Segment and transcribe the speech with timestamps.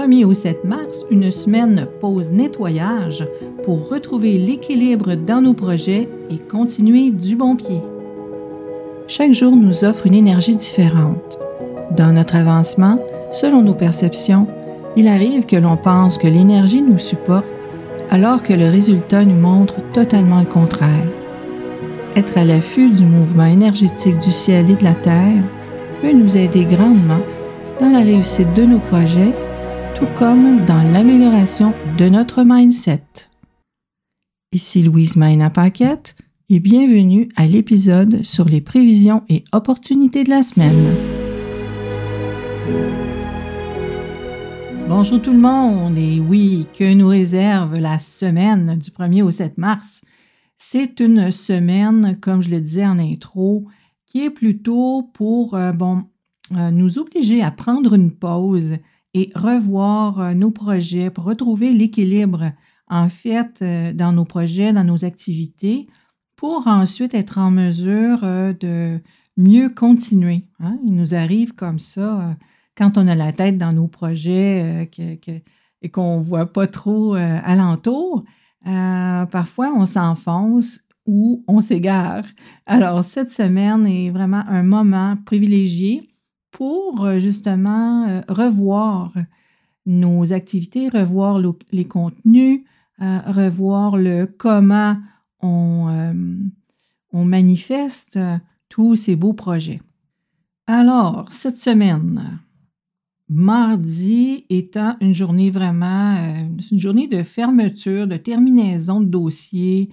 [0.00, 3.26] 1er au 7 mars, une semaine pause nettoyage
[3.64, 7.82] pour retrouver l'équilibre dans nos projets et continuer du bon pied.
[9.08, 11.38] Chaque jour nous offre une énergie différente.
[11.98, 12.98] Dans notre avancement,
[13.30, 14.46] selon nos perceptions,
[14.96, 17.68] il arrive que l'on pense que l'énergie nous supporte
[18.08, 21.06] alors que le résultat nous montre totalement le contraire.
[22.16, 25.42] Être à l'affût du mouvement énergétique du ciel et de la terre
[26.00, 27.20] peut nous aider grandement
[27.80, 29.34] dans la réussite de nos projets,
[30.06, 33.02] comme dans l'amélioration de notre mindset.
[34.52, 36.16] Ici Louise Maina Paquette
[36.48, 40.96] et bienvenue à l'épisode sur les prévisions et opportunités de la semaine.
[44.88, 49.58] Bonjour tout le monde et oui, que nous réserve la semaine du 1er au 7
[49.58, 50.00] mars.
[50.56, 53.66] C'est une semaine, comme je le disais en intro,
[54.06, 56.04] qui est plutôt pour euh, bon,
[56.56, 58.78] euh, nous obliger à prendre une pause
[59.14, 62.52] et revoir euh, nos projets pour retrouver l'équilibre
[62.88, 63.62] en fait
[63.94, 65.86] dans nos projets, dans nos activités,
[66.34, 68.98] pour ensuite être en mesure de
[69.36, 70.48] mieux continuer.
[70.58, 70.76] Hein.
[70.84, 72.36] Il nous arrive comme ça
[72.80, 75.30] quand on a la tête dans nos projets euh,
[75.82, 78.24] et qu'on ne voit pas trop euh, alentour,
[78.66, 82.24] euh, parfois on s'enfonce ou on s'égare.
[82.66, 86.09] Alors, cette semaine est vraiment un moment privilégié
[86.60, 89.14] pour justement revoir
[89.86, 91.40] nos activités, revoir
[91.72, 92.64] les contenus,
[92.98, 94.98] revoir le comment
[95.40, 96.12] on,
[97.14, 98.18] manifeste
[98.68, 99.80] tous ces beaux projets.
[100.66, 102.40] Alors, cette semaine,
[103.30, 109.90] mardi étant une journée vraiment, euh, une journée de fermeture, de terminaison de dossier.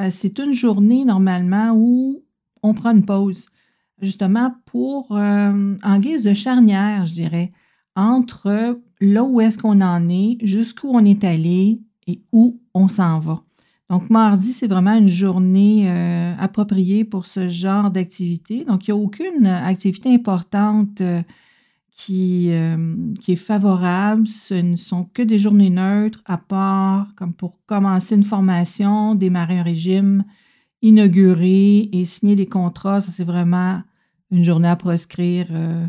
[0.00, 2.22] Euh, c'est une journée normalement où
[2.62, 3.46] on prend une pause,
[4.00, 7.50] justement pour, euh, en guise de charnière, je dirais,
[7.96, 13.18] entre là où est-ce qu'on en est, jusqu'où on est allé et où on s'en
[13.18, 13.42] va.
[13.90, 15.88] Donc, mardi, c'est vraiment une journée
[16.38, 18.64] appropriée pour ce genre d'activité.
[18.64, 21.02] Donc, il n'y a aucune activité importante
[21.94, 24.26] qui, euh, qui est favorable.
[24.26, 29.58] Ce ne sont que des journées neutres, à part comme pour commencer une formation, démarrer
[29.58, 30.24] un régime,
[30.84, 33.00] inaugurer et signer des contrats.
[33.00, 33.82] Ça, c'est vraiment
[34.30, 35.86] une journée à proscrire euh,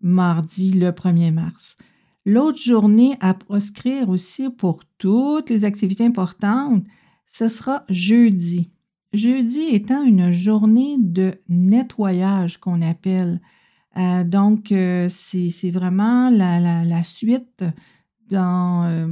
[0.00, 1.76] mardi le 1er mars.
[2.24, 6.84] L'autre journée à proscrire aussi pour toutes les activités importantes,
[7.26, 8.70] ce sera jeudi.
[9.12, 13.42] Jeudi étant une journée de nettoyage qu'on appelle.
[13.98, 17.62] Euh, donc, euh, c'est vraiment la, suite
[18.30, 19.06] dans,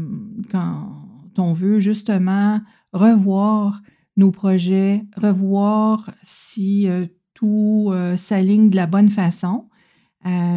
[0.50, 0.88] quand
[1.36, 2.60] on veut justement
[2.94, 3.82] revoir
[4.18, 6.86] nos projets, revoir si
[7.32, 9.68] tout s'aligne de la bonne façon.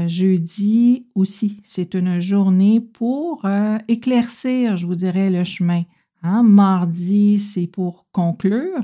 [0.07, 3.45] jeudi aussi, c'est une journée pour
[3.87, 5.83] éclaircir, je vous dirais, le chemin.
[6.23, 6.43] Hein.
[6.43, 8.81] Mardi, c'est pour conclure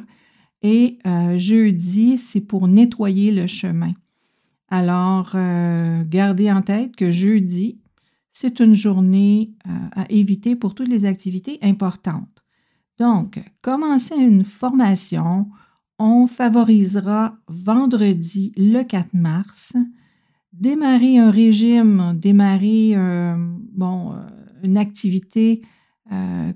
[0.61, 0.99] et
[1.37, 3.93] jeudi, c'est pour nettoyer le chemin.
[4.69, 7.79] Alors, euh, gardez en tête que jeudi,
[8.31, 12.43] c'est une journée euh, à éviter pour toutes les activités importantes.
[12.99, 15.47] Donc, commencer une formation,
[15.99, 19.73] on favorisera vendredi le 4 mars.
[20.53, 23.35] Démarrer un régime, démarrer euh,
[23.73, 24.15] bon,
[24.63, 25.61] une activité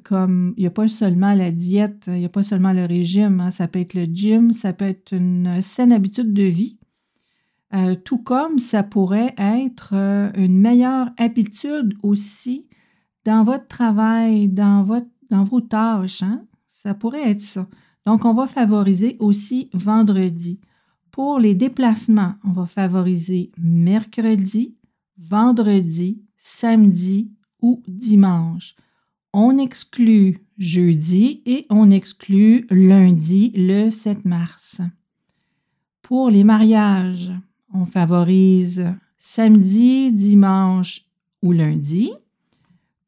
[0.04, 3.42] comme il n'y a pas seulement la diète, il n'y a pas seulement le régime,
[3.42, 6.78] hein, ça peut être le gym, ça peut être une saine habitude de vie.
[7.74, 12.68] Euh, tout comme ça pourrait être euh, une meilleure habitude aussi
[13.24, 16.22] dans votre travail, dans, votre, dans vos tâches.
[16.22, 16.46] Hein?
[16.68, 17.68] Ça pourrait être ça.
[18.06, 20.60] Donc, on va favoriser aussi vendredi.
[21.10, 24.76] Pour les déplacements, on va favoriser mercredi,
[25.18, 27.32] vendredi, samedi
[27.62, 28.76] ou dimanche.
[29.34, 34.82] On exclut jeudi et on exclut lundi le 7 mars.
[36.02, 37.32] Pour les mariages,
[37.74, 38.86] on favorise
[39.18, 41.06] samedi, dimanche
[41.42, 42.12] ou lundi.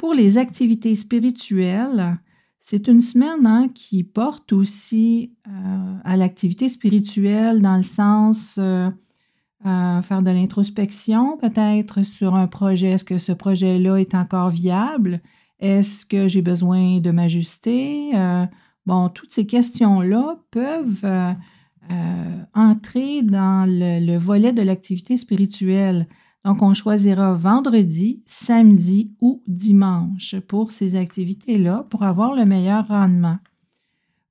[0.03, 2.17] Pour les activités spirituelles,
[2.59, 8.91] c'est une semaine hein, qui porte aussi euh, à l'activité spirituelle dans le sens euh,
[9.61, 12.89] faire de l'introspection peut-être sur un projet.
[12.89, 15.21] Est-ce que ce projet-là est encore viable?
[15.61, 18.11] Est-ce que j'ai besoin de m'ajuster?
[18.13, 18.45] Euh,
[18.85, 21.05] bon, toutes ces questions-là peuvent
[21.91, 26.09] euh, entrer dans le, volet de l'activité spirituelle.
[26.45, 33.39] Donc, on choisira vendredi, samedi ou dimanche pour ces activités-là pour avoir le meilleur rendement.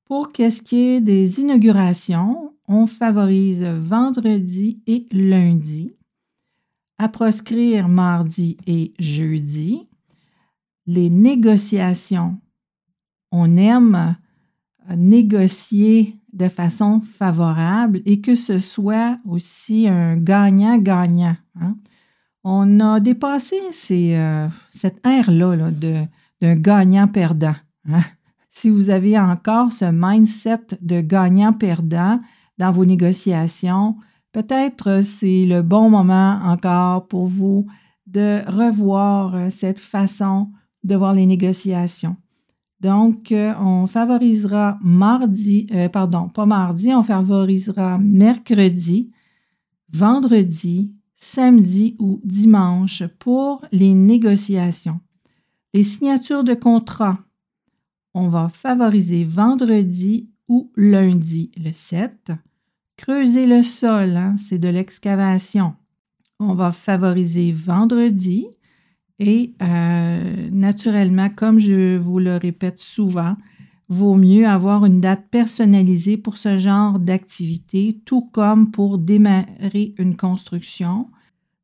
[0.05, 5.95] Pour qu'est-ce qui est des inaugurations, on favorise vendredi et lundi.
[6.99, 9.89] À proscrire mardi et jeudi.
[10.87, 12.39] les négociations.
[13.31, 14.17] On aime
[14.91, 21.37] euh, négocier de façon favorable et que ce soit aussi un gagnant-gagnant.
[21.61, 21.77] Hein.
[22.45, 23.57] On a dépassé
[23.91, 25.71] euh, cette ère-là
[26.41, 27.55] d'un gagnant-perdant.
[27.89, 28.03] Hein.
[28.51, 32.21] Si vous avez encore ce mindset de gagnant-perdant
[32.59, 33.97] dans vos négociations,
[34.33, 37.67] peut-être c'est le bon moment encore pour vous
[38.07, 40.51] de revoir euh, cette façon
[40.85, 42.17] de voir les négociations.
[42.81, 49.13] Donc, euh, on favorisera mardi, euh, pardon, pas mardi, on favorisera mercredi,
[49.93, 50.93] vendredi,
[51.23, 54.99] samedi ou dimanche pour les négociations.
[55.73, 57.21] Les signatures de contrat,
[58.13, 62.33] on va favoriser vendredi ou lundi, le 7.
[62.97, 65.77] Creuser le sol, hein, c'est de l'excavation.
[66.41, 68.49] On va favoriser vendredi.
[69.21, 73.37] Et euh, naturellement, comme je vous le répète souvent,
[73.93, 80.17] vaut mieux avoir une date personnalisée pour ce genre d'activité, tout comme pour démarrer une
[80.17, 81.09] construction.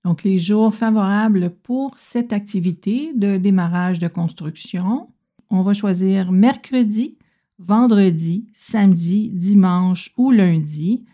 [0.05, 5.09] Donc, les jours favorables pour cette activité de démarrage de construction,
[5.51, 7.17] on va choisir mercredi,
[7.59, 11.05] vendredi, samedi, dimanche ou lundi.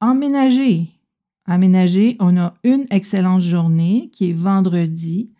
[0.00, 0.88] Emménager.
[1.46, 5.30] Emménager, on a une excellente journée qui est vendredi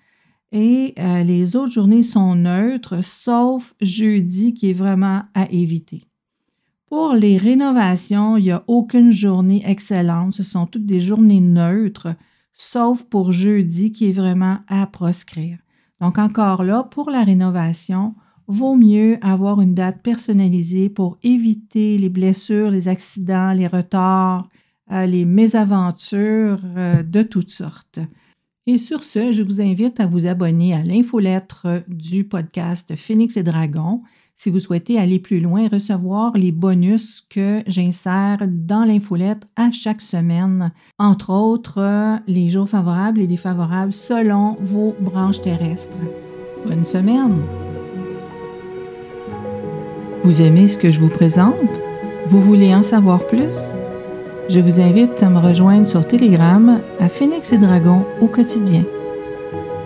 [0.54, 6.04] et euh, les autres journées sont neutres, sauf jeudi qui est vraiment à éviter.
[6.86, 10.34] Pour les rénovations, il n'y a aucune journée excellente.
[10.34, 12.14] Ce sont toutes des journées neutres,
[12.52, 15.58] sauf pour jeudi qui est vraiment à proscrire.
[16.00, 18.14] Donc encore là, pour la rénovation,
[18.46, 24.48] vaut mieux avoir une date personnalisée pour éviter les blessures, les accidents, les retards,
[24.92, 27.98] euh, les mésaventures euh, de toutes sortes.
[28.66, 33.42] Et sur ce, je vous invite à vous abonner à l'infolettre du podcast Phoenix et
[33.42, 33.98] Dragon
[34.34, 39.70] si vous souhaitez aller plus loin et recevoir les bonus que j'insère dans l'infolettre à
[39.70, 45.96] chaque semaine, entre autres les jours favorables et défavorables selon vos branches terrestres.
[46.66, 47.42] Bonne semaine!
[50.24, 51.80] Vous aimez ce que je vous présente?
[52.28, 53.54] Vous voulez en savoir plus?
[54.48, 58.82] Je vous invite à me rejoindre sur Telegram à Phoenix et Dragon au quotidien.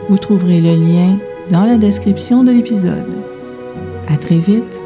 [0.09, 1.19] Vous trouverez le lien
[1.51, 3.15] dans la description de l'épisode.
[4.09, 4.83] À très vite!